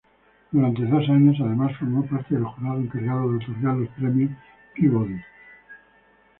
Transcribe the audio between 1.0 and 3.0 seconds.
años, además, formó parte del jurado